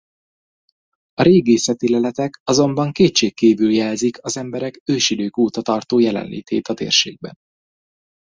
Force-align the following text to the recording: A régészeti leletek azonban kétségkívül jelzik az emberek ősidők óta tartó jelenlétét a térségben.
A 1.13 1.21
régészeti 1.21 1.89
leletek 1.89 2.41
azonban 2.43 2.91
kétségkívül 2.91 3.71
jelzik 3.71 4.23
az 4.23 4.37
emberek 4.37 4.81
ősidők 4.85 5.37
óta 5.37 5.61
tartó 5.61 5.99
jelenlétét 5.99 6.67
a 6.67 6.73
térségben. 6.73 7.33